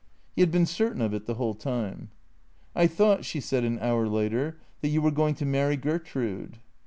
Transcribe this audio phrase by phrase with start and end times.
[0.35, 2.09] He had been certain of it the whole time."
[2.75, 6.57] I thought," she said an hour later," that you were going to marry Gertrude."